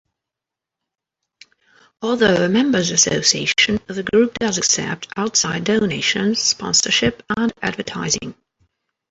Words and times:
Although 2.01 2.43
a 2.43 2.49
members' 2.49 2.89
association, 2.89 3.79
the 3.85 4.01
group 4.01 4.33
does 4.39 4.57
accept 4.57 5.09
outside 5.15 5.63
donations, 5.63 6.41
sponsorship 6.41 7.21
and 7.37 7.53
advertising. 7.61 8.33